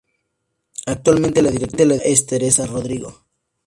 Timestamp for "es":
1.93-2.25